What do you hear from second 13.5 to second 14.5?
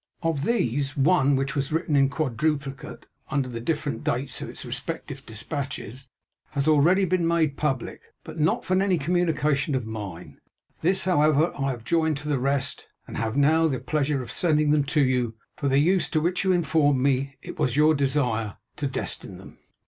the pleasure of